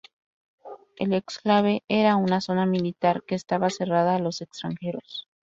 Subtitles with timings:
[0.95, 5.29] El exclave era una zona militar, que estaba cerrada a los extranjeros.